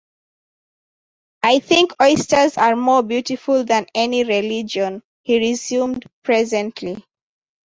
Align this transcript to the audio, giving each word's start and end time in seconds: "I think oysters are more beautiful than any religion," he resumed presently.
"I 1.43 1.59
think 1.59 1.91
oysters 2.01 2.57
are 2.57 2.75
more 2.75 3.03
beautiful 3.03 3.63
than 3.63 3.85
any 3.93 4.23
religion," 4.23 5.03
he 5.21 5.37
resumed 5.37 6.05
presently. 6.23 7.05